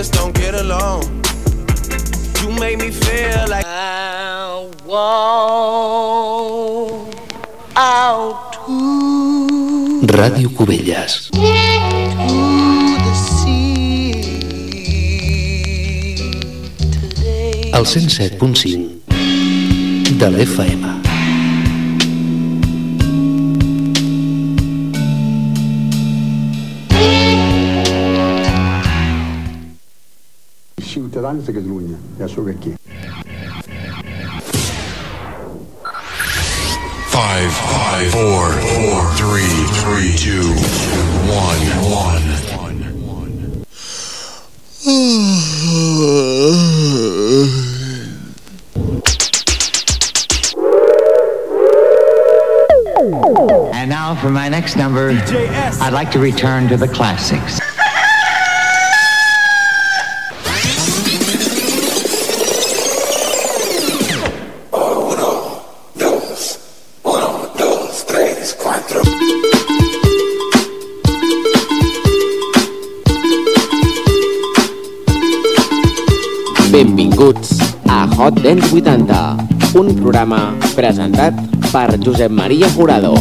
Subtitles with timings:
[0.00, 1.02] just don't get along.
[2.40, 5.14] You make me feel like I want
[7.76, 8.56] out
[13.04, 14.12] to sea
[16.90, 17.70] today.
[17.74, 19.02] El 107.5
[20.16, 20.99] de l'FM.
[31.20, 32.74] Ciutadans de Catalunya, ja sóc aquí.
[37.10, 40.48] Five, five, four, four, three, three, two,
[41.28, 41.60] one,
[41.92, 42.24] one.
[53.74, 55.10] And now for my next number,
[55.82, 57.60] I'd like to return to the classics.
[77.20, 81.36] Benvinguts a Hot Dance 80, un programa presentat
[81.68, 83.12] per Josep Maria Jurado.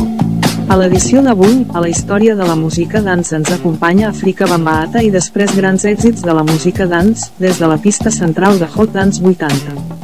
[0.71, 5.11] A l'edició d'avui, a la història de la música dance ens acompanya Africa Bambaataa i
[5.11, 9.19] després grans èxits de la música dance, des de la pista central de Hot Dance
[9.19, 9.98] 80.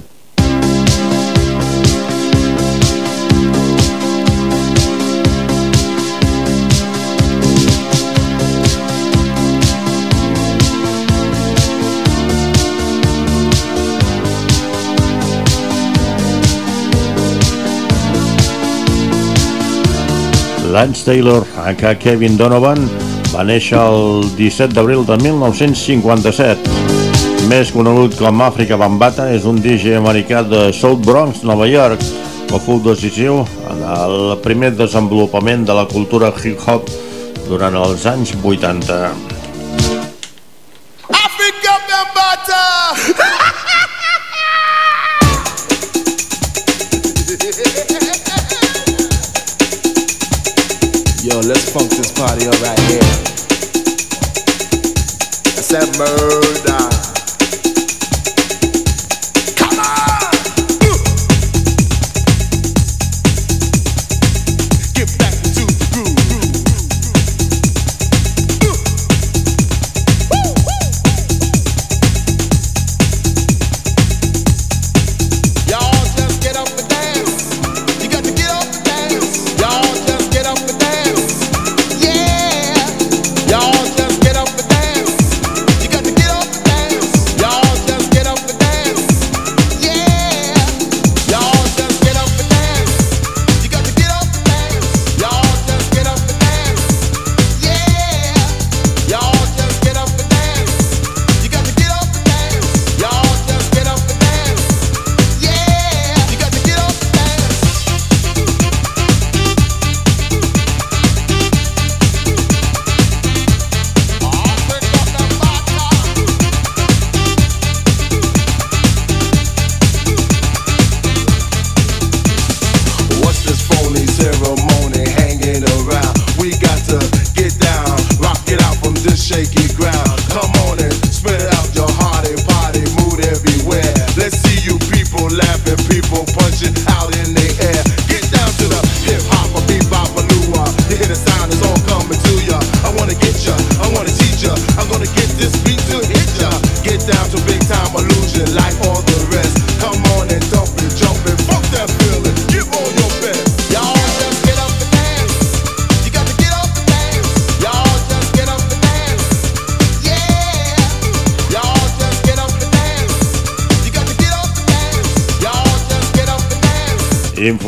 [20.71, 22.81] Lance Taylor, aka Kevin Donovan,
[23.33, 26.69] va néixer el 17 d'abril de 1957.
[27.51, 32.01] Més conegut com Africa Bambata, és un DJ americà de South Bronx, Nova York,
[32.49, 36.89] que fou decisiu en el primer desenvolupament de la cultura hip-hop
[37.49, 39.34] durant els anys 80.
[52.25, 53.01] cardio right here.
[55.97, 56.94] Murder.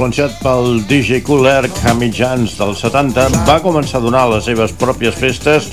[0.07, 4.71] Influenciat pel DJ Kool Herc a mitjans dels 70, va començar a donar les seves
[4.79, 5.67] pròpies festes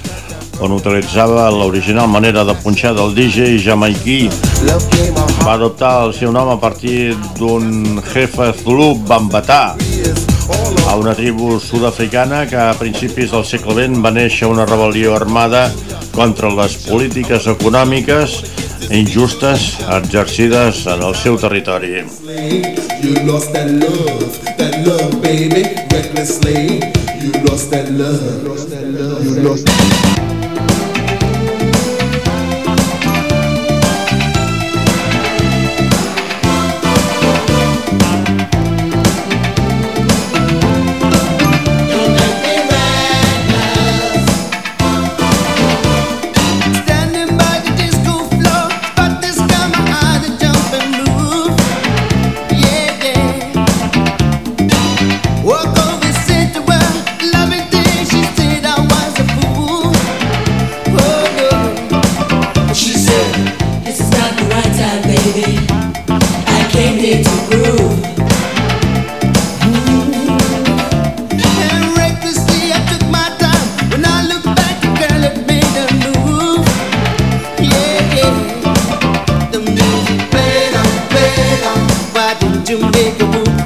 [0.58, 4.26] on utilitzava l'original manera de punxar del DJ jamaiquí.
[5.44, 9.76] Va adoptar el seu nom a partir d'un jefe Zulu Bambatà,
[10.90, 15.68] a una tribu sud-africana que a principis del segle XX va néixer una rebel·lió armada
[16.10, 18.40] contra les polítiques econòmiques
[18.90, 22.04] injustes exercides en el seu territori.
[23.02, 26.80] You lost that love, that love, baby, recklessly.
[27.20, 29.24] You lost that love, you lost that love.
[29.24, 30.33] You lost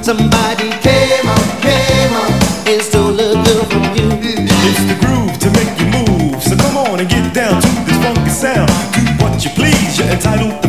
[0.09, 2.33] Somebody came on, came on,
[2.67, 4.09] and stole a girl from you.
[4.65, 7.99] It's the groove to make you move, so come on and get down to this
[8.03, 8.71] funky sound.
[8.95, 10.68] Do what you please, you're entitled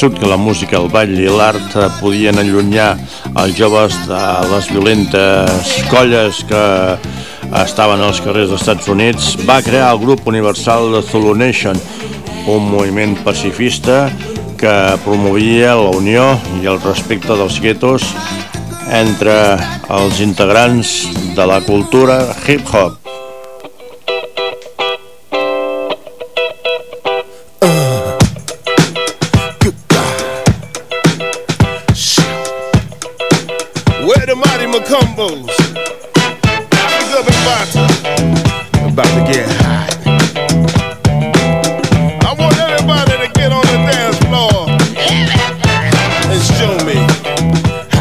[0.00, 2.94] convençut que la música, el ball i l'art podien allunyar
[3.36, 6.62] els joves de les violentes colles que
[7.60, 11.76] estaven als carrers dels Estats Units, va crear el grup universal de Zulu Nation,
[12.48, 14.08] un moviment pacifista
[14.56, 14.72] que
[15.04, 16.30] promovia la unió
[16.62, 18.14] i el respecte dels guetos
[18.88, 19.36] entre
[19.90, 22.99] els integrants de la cultura hip-hop.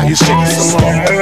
[0.09, 1.18] You shake chickens some more.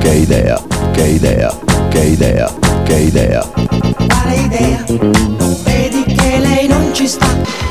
[0.00, 0.58] Gay there,
[0.92, 1.50] gay there,
[1.90, 2.48] gay there,
[2.84, 3.42] gay there.
[4.06, 4.84] Vale idea,
[5.64, 7.65] vedi che lei non ci sta.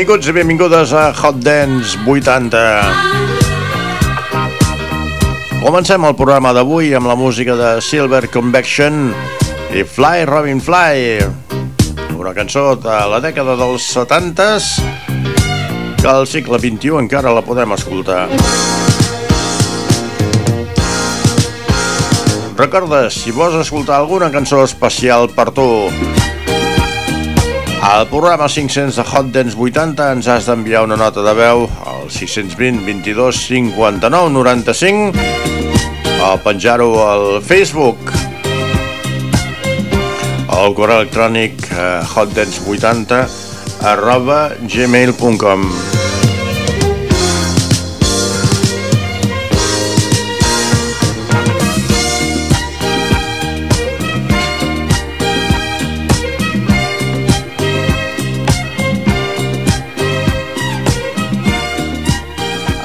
[0.00, 2.60] Benvinguts i benvingudes a Hot Dance 80.
[5.60, 9.10] Comencem el programa d'avui amb la música de Silver Convection
[9.76, 11.20] i Fly Robin Fly,
[12.16, 14.70] una cançó de la dècada dels 70s
[16.00, 18.24] que al segle XXI encara la podem escoltar.
[22.56, 25.68] Recorda, si vols escoltar alguna cançó especial per tu,
[27.90, 32.06] al programa 500 de Hot Dance 80 ens has d'enviar una nota de veu al
[32.06, 35.18] 620 22 59 95
[36.22, 38.14] o penjar-ho al Facebook.
[40.54, 43.24] Al correu electrònic eh, hotdance80
[43.90, 45.89] arroba gmail.com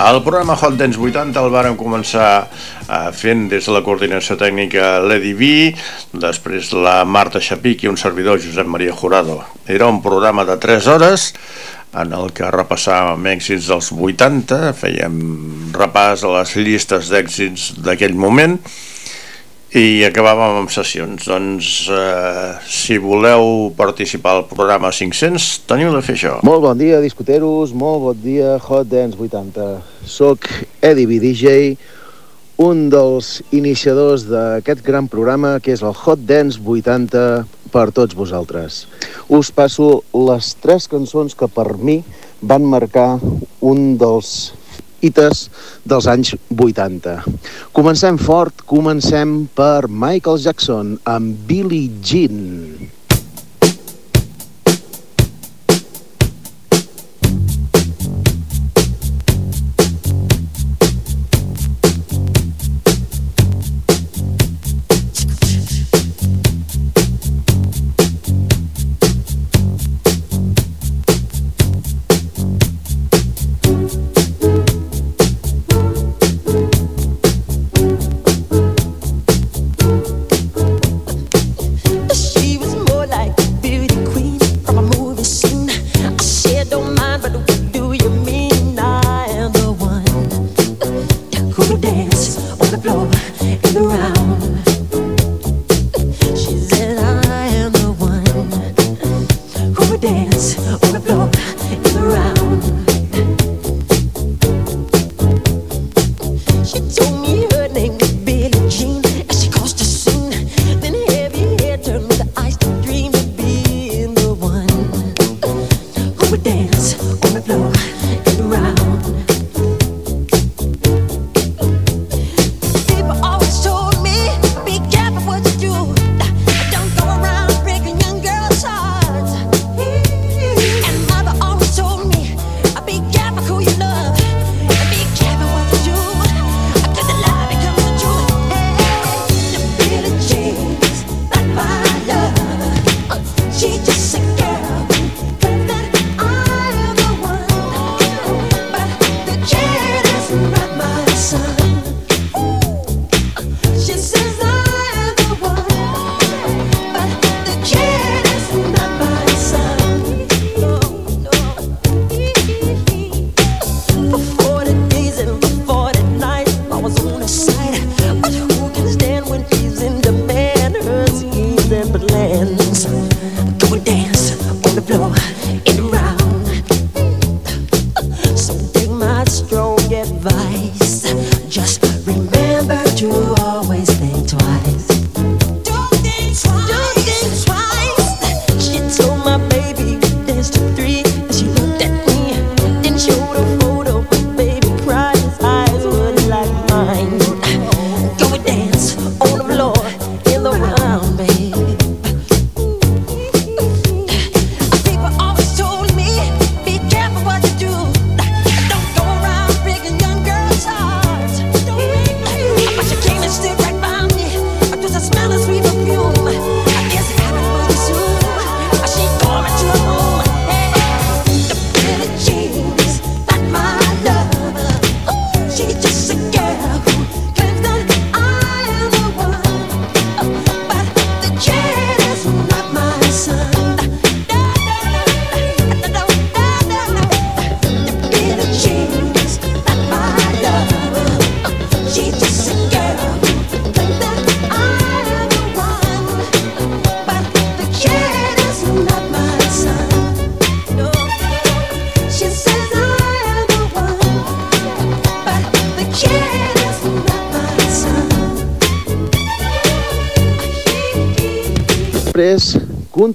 [0.06, 5.00] El programa Hot Dance 80 el vàrem començar eh, fent des de la coordinació tècnica
[5.02, 5.48] l'Edi V,
[6.22, 9.40] després la Marta Xapic i un servidor Josep Maria Jurado.
[9.66, 11.32] Era un programa de 3 hores
[11.98, 15.18] en el que repassàvem èxits dels 80, fèiem
[15.74, 18.60] repàs a les llistes d'èxits d'aquell moment
[19.76, 21.26] i acabàvem amb sessions.
[21.28, 26.38] Doncs, eh, si voleu participar al programa 500, teniu de fer això.
[26.48, 29.82] Molt bon dia, discoteros, molt bon dia, Hot Dance 80.
[30.06, 30.48] Soc
[30.80, 31.20] Eddie B.
[31.20, 31.76] DJ,
[32.56, 38.86] un dels iniciadors d'aquest gran programa que és el Hot Dance 80 per tots vosaltres.
[39.28, 42.00] Us passo les tres cançons que per mi
[42.40, 43.20] van marcar
[43.60, 44.54] un dels
[45.06, 45.46] hites
[45.86, 47.22] dels anys 80.
[47.76, 52.95] Comencem fort, comencem per Michael Jackson amb Billie Jean.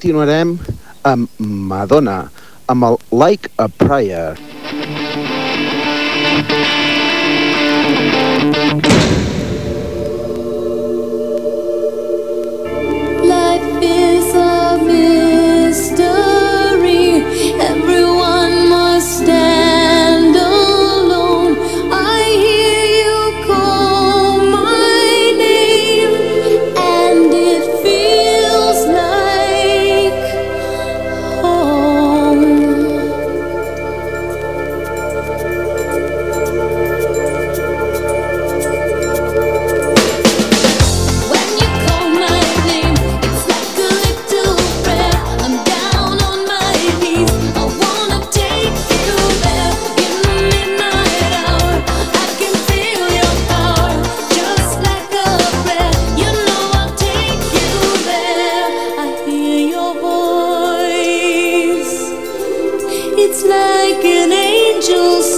[0.01, 0.55] continuarem
[1.05, 2.31] amb Madonna,
[2.73, 4.50] amb el Like a Prayer.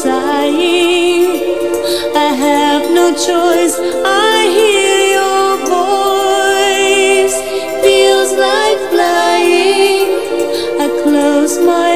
[0.03, 1.31] sighing.
[2.27, 3.77] I have no choice.
[4.27, 7.37] I hear your voice.
[7.85, 10.09] Feels like flying.
[10.85, 11.92] I close my eyes.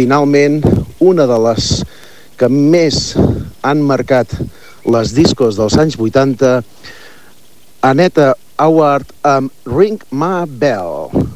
[0.00, 0.62] finalment
[1.04, 1.64] una de les
[2.40, 3.12] que més
[3.66, 4.32] han marcat
[4.88, 6.60] les discos dels anys 80,
[7.84, 11.29] Aneta Howard amb Ring My Bell.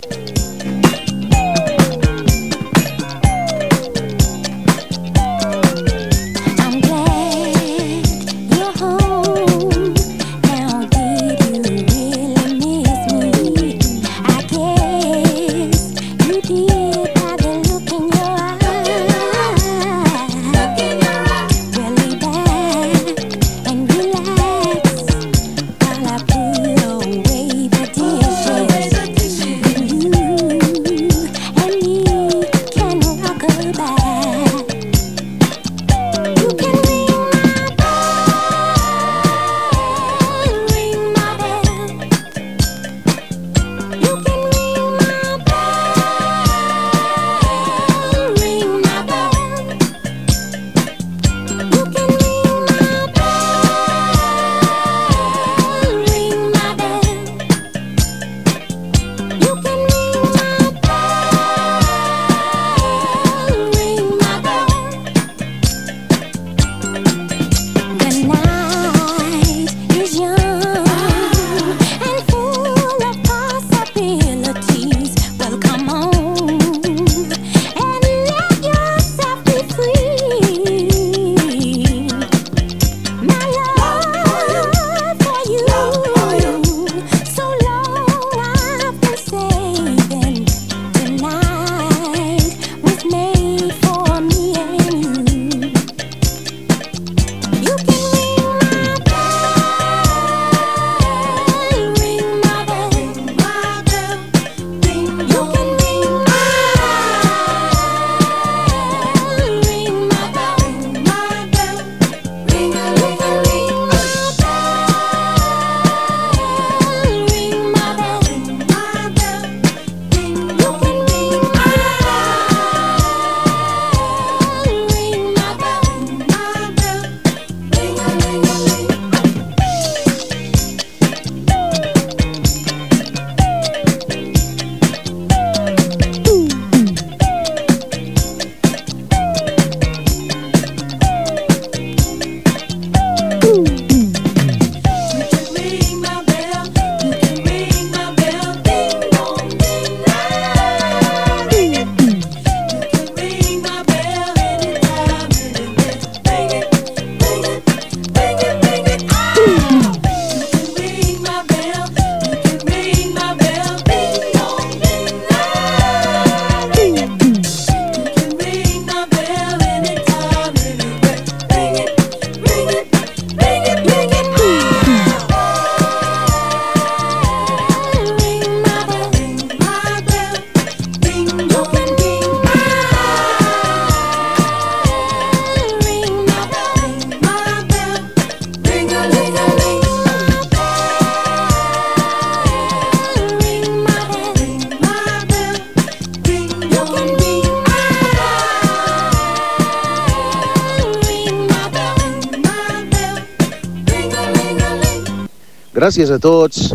[205.95, 206.73] gràcies a tots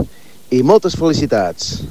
[0.56, 1.82] i moltes felicitats.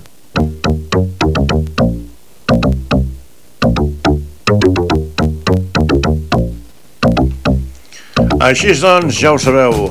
[8.40, 9.90] Així doncs, ja ho sabeu.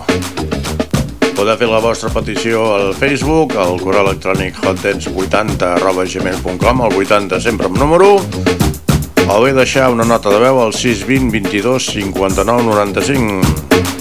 [1.38, 7.42] Podeu fer la vostra petició al Facebook, al correu electrònic hotdance80 arroba gmail.com, el 80
[7.44, 12.66] sempre amb número 1, o bé deixar una nota de veu al 620 22 59
[12.74, 13.97] 95.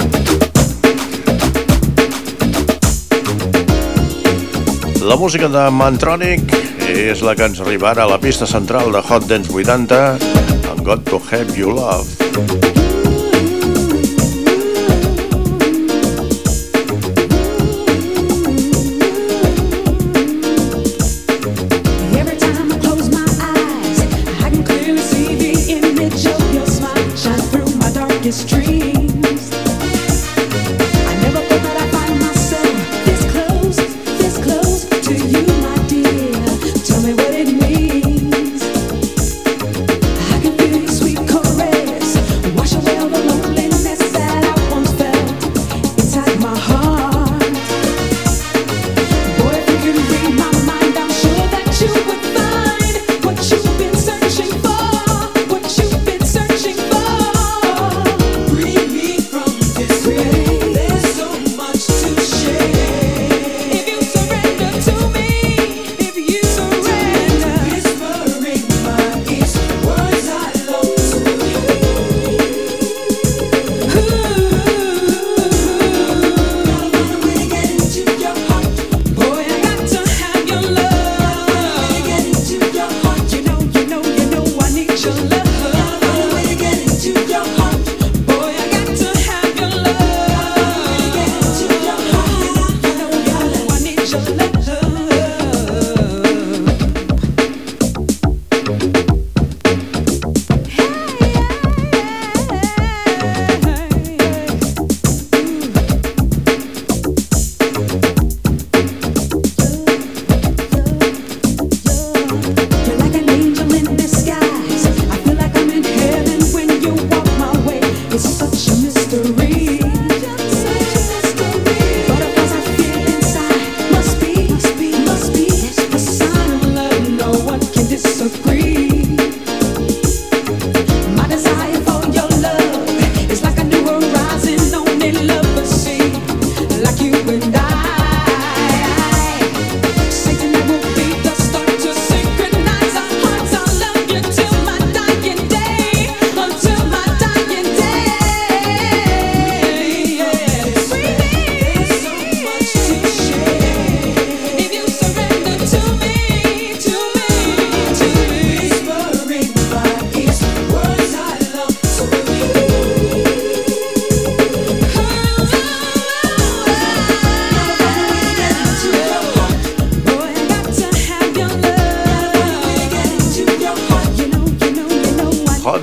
[5.06, 6.50] La música de Mantronic
[6.90, 10.02] és la que ens arribarà a la pista central de Hot Dance 80
[10.72, 12.55] amb God to Have You Love.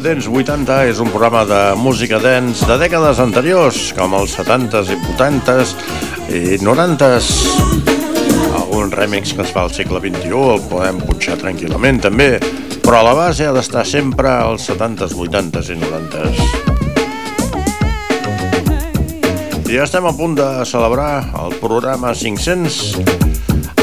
[0.04, 4.98] Dance 80 és un programa de música dance de dècades anteriors, com els 70s i
[5.14, 5.70] 80s
[6.28, 7.30] i 90s.
[8.60, 12.36] Algun remix que es fa al segle XXI el podem punxar tranquil·lament també,
[12.84, 16.36] però la base ha d'estar sempre als 70s, 80s i 90s.
[19.72, 23.00] I ja estem a punt de celebrar el programa 500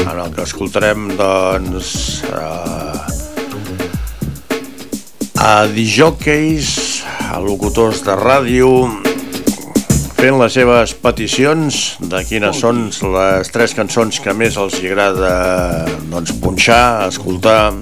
[0.05, 3.00] en el que escoltarem doncs eh,
[5.41, 7.01] a dijòqueis,
[7.33, 8.67] a locutors de ràdio,
[10.19, 11.79] fent les seves peticions
[12.11, 12.83] de quines són
[13.15, 15.31] les tres cançons que més els agrada
[16.11, 17.73] doncs, punxar, escoltar.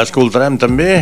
[0.00, 0.92] Escoltarem també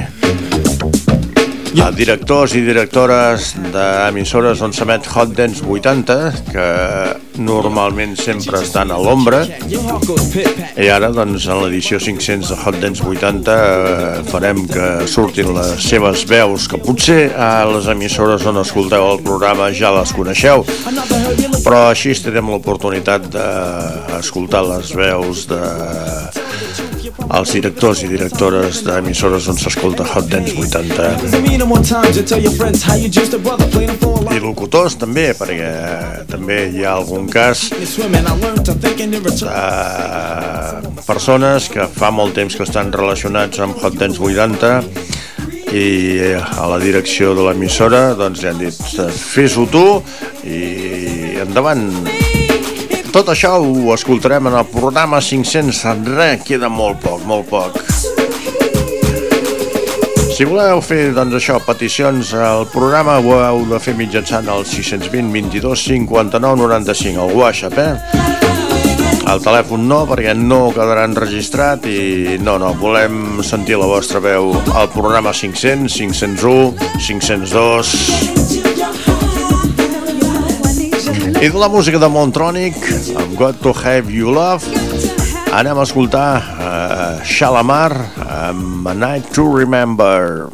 [1.76, 6.16] a directors i directores d'emissores on s'emet Hot Dance 80,
[6.48, 6.66] que
[7.42, 13.54] normalment sempre estan a l'ombra, i ara, doncs, en l'edició 500 de Hot Dance 80
[13.54, 19.22] eh, farem que surtin les seves veus, que potser a les emissores on escolteu el
[19.26, 20.64] programa ja les coneixeu,
[21.64, 25.62] però així tindrem l'oportunitat d'escoltar les veus de
[27.36, 31.38] els directors i directores d'emissores on s'escolta Hot Dance 80
[34.32, 35.70] i locutors també, perquè
[36.30, 37.68] també hi ha algun cas
[40.94, 44.72] de persones que fa molt temps que estan relacionats amb Hot Dance 80
[45.76, 45.86] i
[46.32, 48.74] a la direcció de l'emissora doncs li han dit
[49.20, 49.84] fes-ho tu
[50.48, 51.84] i endavant
[53.12, 57.78] tot això ho escoltarem en el programa 500 res, queda molt poc, molt poc.
[60.38, 65.32] Si voleu fer, doncs això, peticions al programa, ho heu de fer mitjançant el 620
[65.34, 68.28] 22 59 95, el WhatsApp, eh?
[69.28, 74.54] El telèfon no, perquè no quedarà enregistrat i no, no, volem sentir la vostra veu
[74.78, 78.47] al programa 500, 501, 502...
[81.38, 82.74] I de la música de Montronic,
[83.14, 84.66] amb Got to Have You Love,
[85.54, 87.92] anem a escoltar uh, Shalamar
[88.26, 90.48] amb A Night to Remember.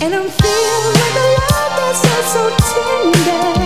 [0.00, 3.57] And I'm filled with a love that's so, so tender.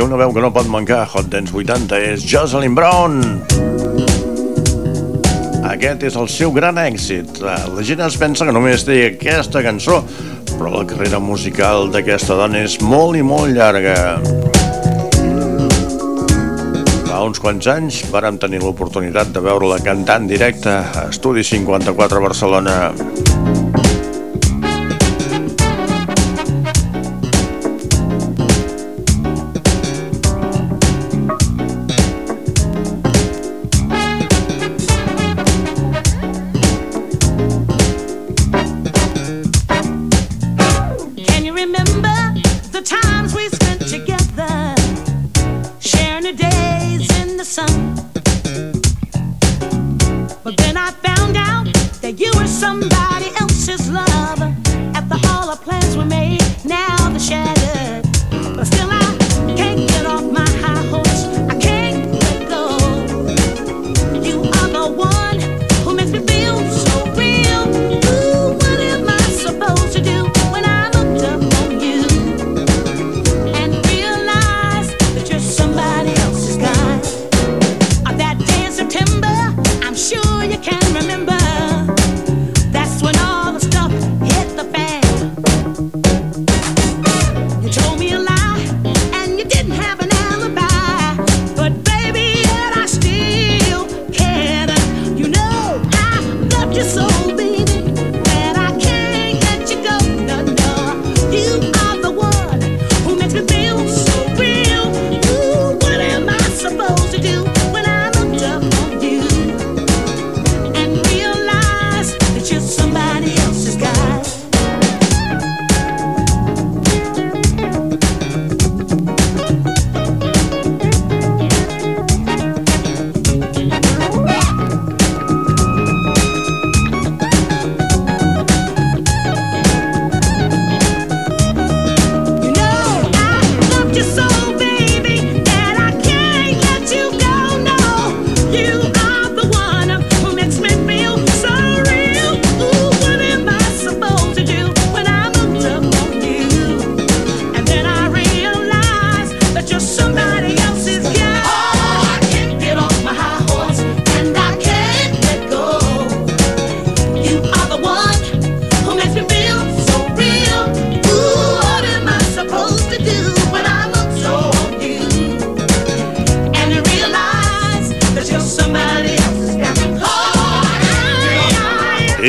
[0.00, 3.18] ha una veu que no pot mancar Hot Dance 80 és Jocelyn Brown.
[5.66, 7.40] Aquest és el seu gran èxit.
[7.44, 9.98] La gent es pensa que només té aquesta cançó,
[10.54, 13.96] però la carrera musical d'aquesta dona és molt i molt llarga.
[17.08, 22.78] Fa uns quants anys vàrem tenir l'oportunitat de veure-la cantant directe a Estudi 54 Barcelona.
[52.60, 53.19] somebody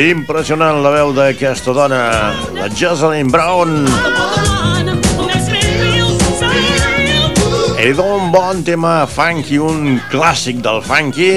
[0.02, 1.98] Impressionant la veu d'aquesta dona,
[2.56, 3.84] la Jocelyn Brown.
[7.78, 11.30] I un bon tema funky, un clàssic del funky.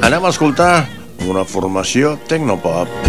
[0.00, 0.72] Anem a escoltar
[1.28, 3.07] una formació tecnopop.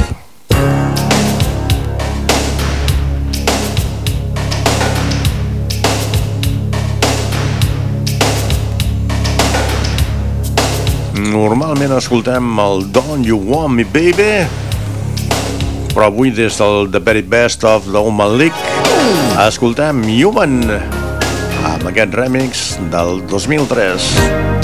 [11.30, 14.48] normalment escoltem el Don't You Want Me Baby
[15.94, 18.58] però avui des del The Very Best of the Human League
[19.46, 24.59] escoltem Human amb aquest remix del 2003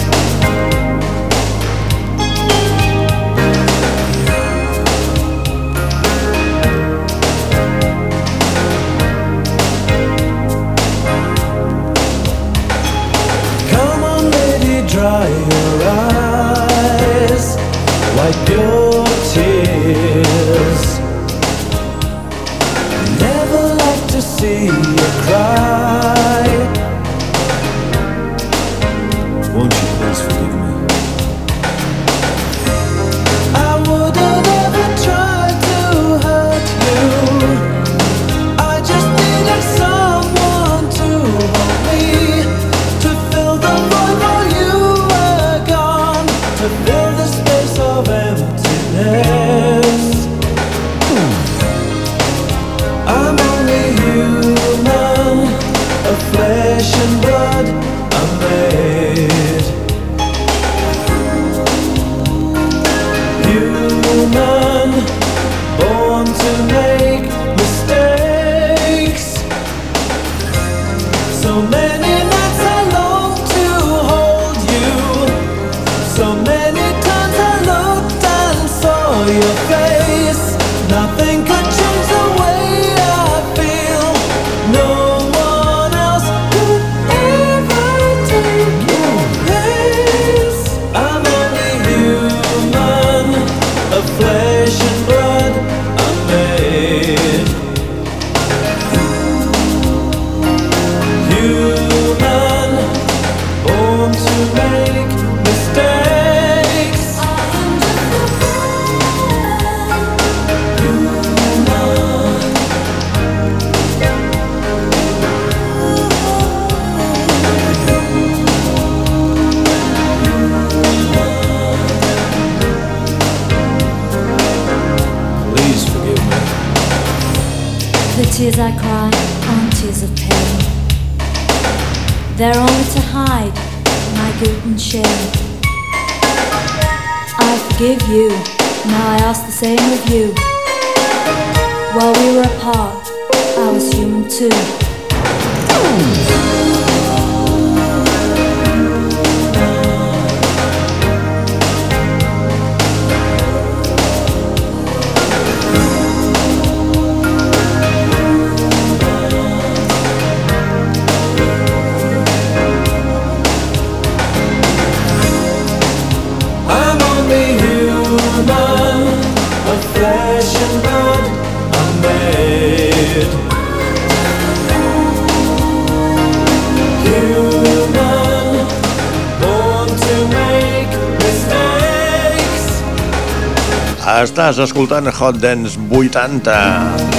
[184.16, 186.54] Estàs escoltant Hot Dance 80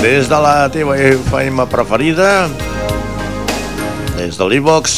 [0.01, 2.47] des de la teva FM preferida,
[4.17, 4.95] des de l'Evox,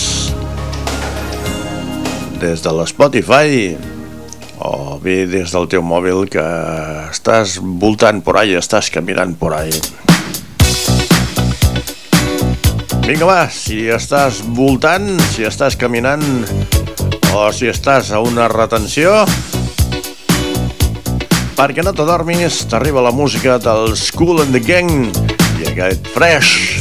[2.38, 3.74] des de l'Spotify
[4.62, 6.46] o bé des del teu mòbil que
[7.10, 9.74] estàs voltant por ahí, estàs caminant por ahí.
[13.08, 16.22] Vinga va, si estàs voltant, si estàs caminant
[17.34, 19.24] o si estàs a una retenció,
[21.58, 25.10] perquè no t'adormis, t'arriba la música dels Cool and the Gang
[25.58, 26.77] i aquest Fresh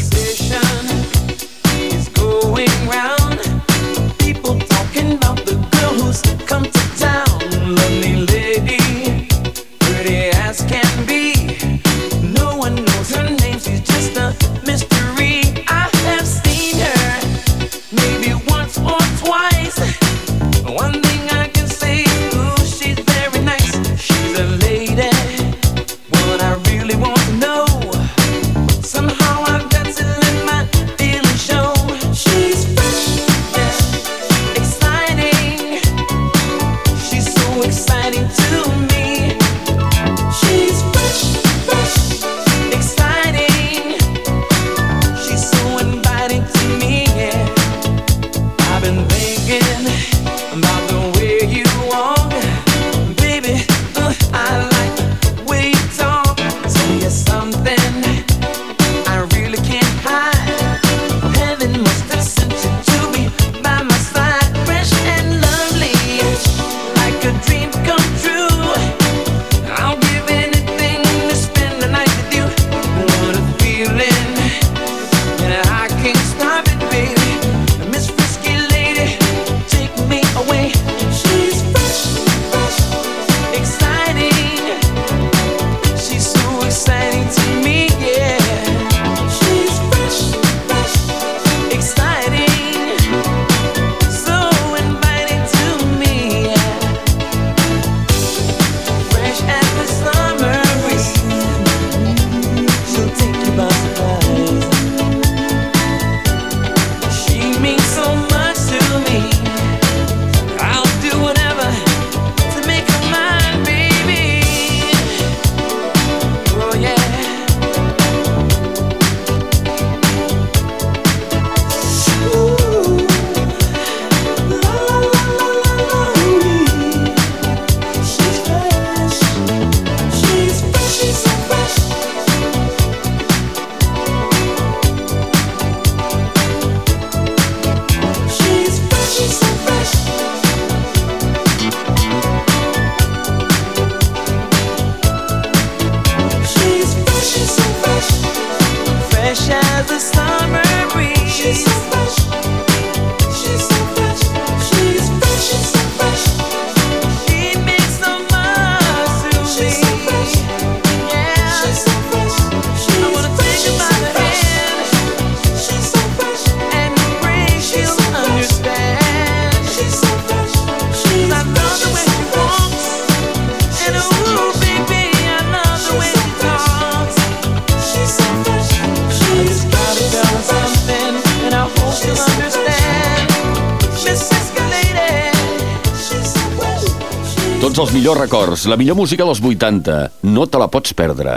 [187.68, 190.24] tots els millors records, la millor música dels 80.
[190.32, 191.34] No te la pots perdre.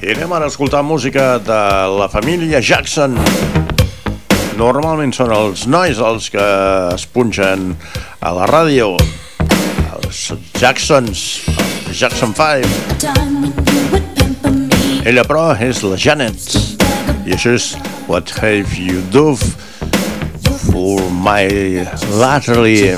[0.00, 1.58] I anem ara a escoltar música de
[1.92, 3.18] la família Jackson.
[4.56, 6.46] Normalment són els nois els que
[6.94, 7.76] es punxen
[8.20, 8.96] a la ràdio.
[9.98, 11.42] Els Jacksons,
[11.90, 12.64] els Jackson 5.
[15.04, 16.56] Ella, però, és la Janet.
[17.28, 17.76] I això és
[18.08, 19.52] What Have You Dove
[20.70, 21.46] for my
[22.10, 22.92] latterly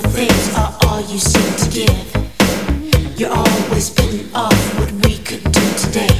[0.00, 3.18] little things are all you seem to give.
[3.18, 6.14] You're always putting off what we could do today.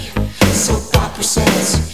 [0.52, 1.89] So Papa says.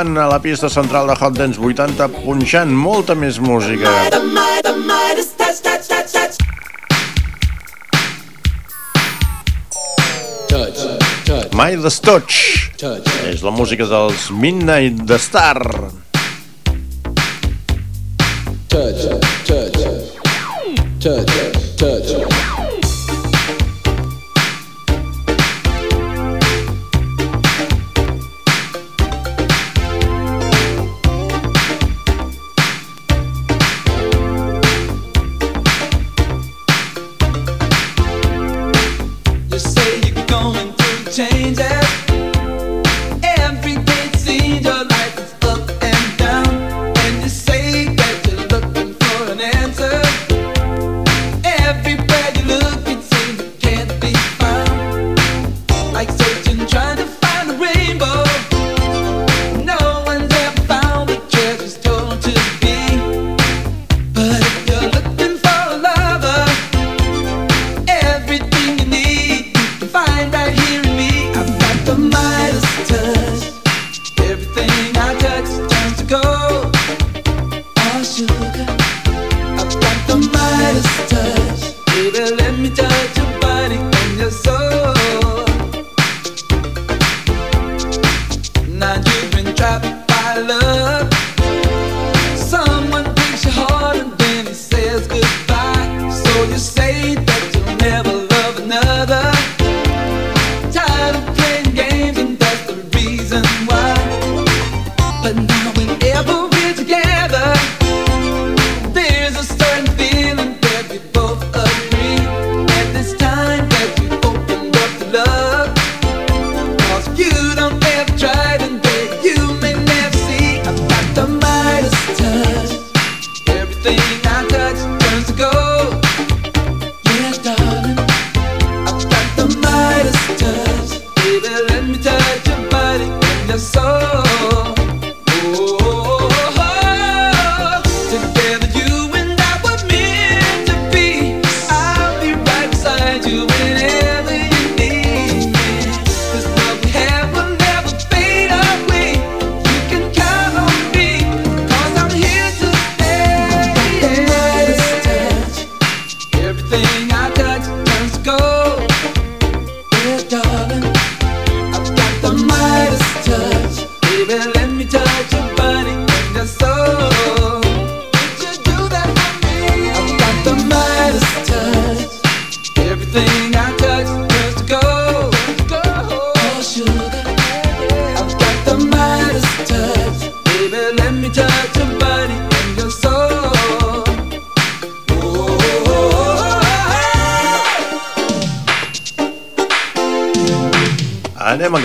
[0.00, 3.90] Hoffman a la pista central de Hot Dance 80 punxant molta més música.
[11.52, 12.40] Midas Touch.
[12.80, 13.16] Touch.
[13.28, 15.99] És la música dels Midnight the Star.
[41.10, 42.09] changes.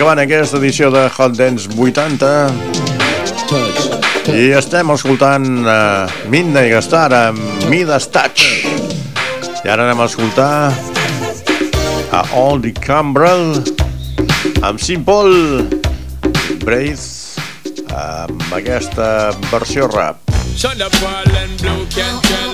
[0.06, 2.28] Acabant aquesta edició de Hot Dance 80
[4.38, 8.44] i estem escoltant uh, Midnight Gastar amb Midas Touch.
[9.64, 10.70] I ara anem a escoltar
[12.14, 12.22] a
[12.62, 13.58] the Cambrel
[14.62, 15.66] amb Simple
[16.62, 17.34] Braith
[17.90, 20.22] amb aquesta versió rap.
[20.54, 22.45] Shut up, and Blue can tell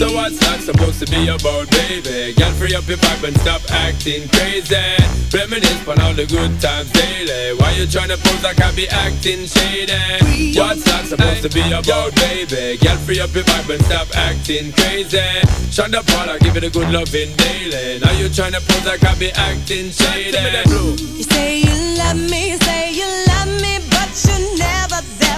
[0.00, 2.32] So what's that supposed to be about, baby?
[2.32, 4.96] Girl, free up your vibe and stop acting crazy.
[5.28, 7.52] Reminisce on all the good times daily.
[7.60, 10.56] Why you tryna pose like I be acting shady?
[10.56, 12.80] What's that supposed to be about, baby?
[12.80, 15.20] Girl, free up your vibe and stop acting crazy.
[15.68, 18.00] Shonda Paula, give it a good loving daily.
[18.00, 20.40] Now you tryna pose like I be acting shady.
[20.64, 25.29] You say you love me, say you love me, but you're never there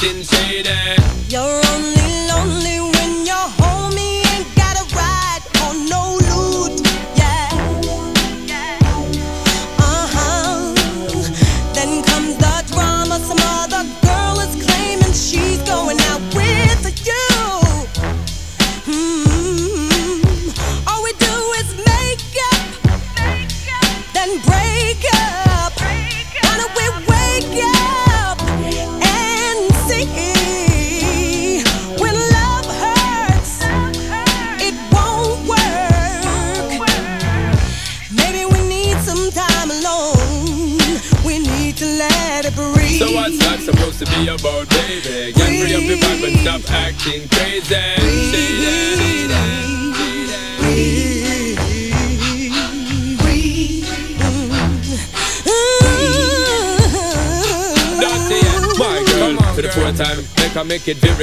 [0.00, 0.39] Didn't say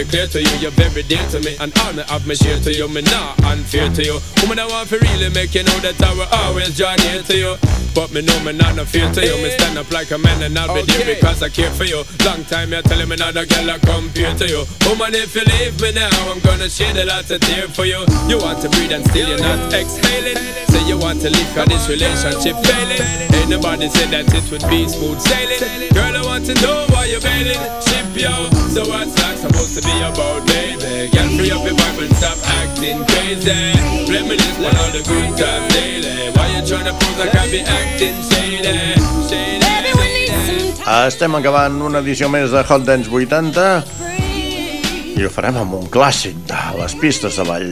[0.07, 2.87] clear to you, you're very dear to me, all me have me share to you,
[2.87, 4.19] me not unfair to you.
[4.41, 7.37] Woman, I want to really make you know that I will always draw near to
[7.37, 7.76] you.
[7.97, 9.33] But me know me not no fear to you.
[9.41, 12.05] Me stand up like a man and I'll be there because I care for you.
[12.21, 14.69] Long time you're telling me not a girl I compare to you.
[14.85, 17.97] Woman, if you leave me now, I'm gonna shed a lot of tear for you.
[18.29, 20.37] You want to breathe and still you're not exhaling.
[20.69, 23.01] Say you want to leave cause this relationship failing.
[23.33, 25.89] Ain't nobody said that it would be smooth sailing.
[25.89, 27.57] Girl, I want to know why you're bailing.
[27.81, 28.29] Ship yo.
[28.77, 31.09] So what's that supposed to be about, baby?
[31.09, 33.73] Girl, free up your vibe and stop acting crazy.
[34.05, 36.29] Reminisce on all the good times daily.
[36.37, 37.86] Why you tryna pose like I be acting.
[41.07, 43.63] Estem acabant una edició més de Hot Dance 80
[45.17, 47.71] i ho farem amb un clàssic de les pistes de ball.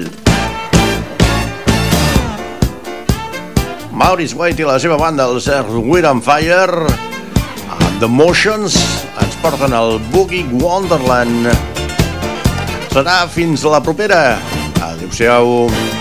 [3.95, 6.89] Maurice White i la seva banda, els Earth, Wind and Fire,
[7.77, 8.75] amb The Motions,
[9.23, 11.51] ens porten al Boogie Wonderland.
[12.91, 14.23] Serà fins la propera.
[14.89, 15.69] Adéu-siau.
[15.69, 15.94] Midnight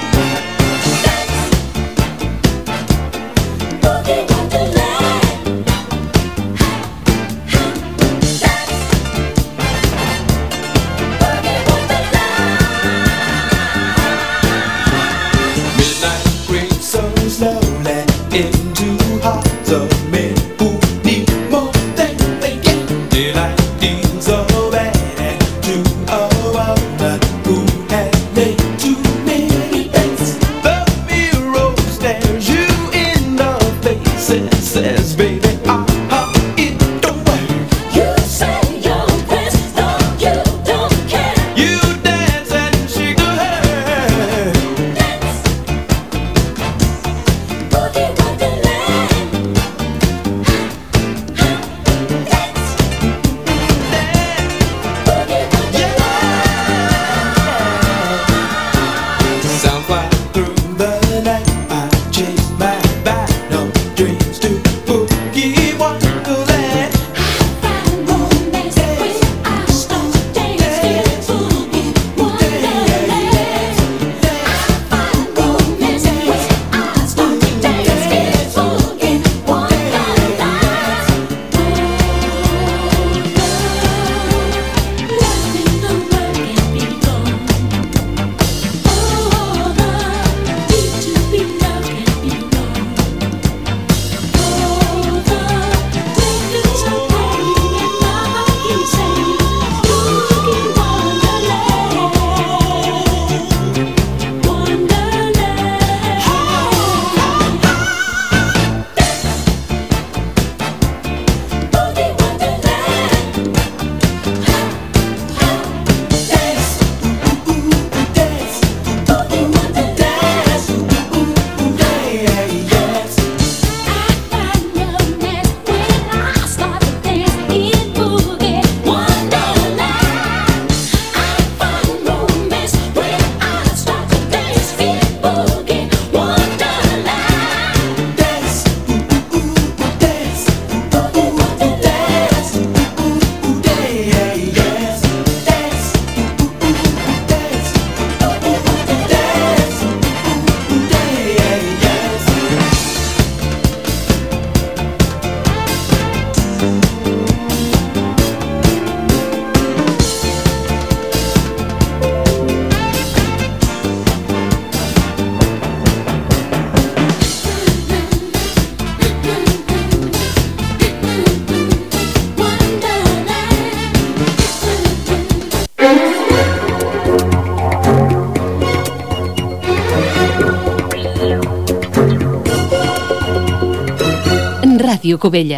[185.05, 185.52] Ràdio Cubelles.